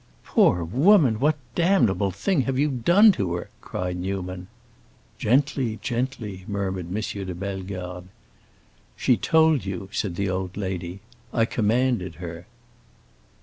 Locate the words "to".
3.11-3.35